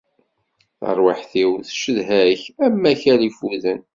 [0.79, 3.79] Tarwiḥt-iw tcedha-k, am wakal ifuden.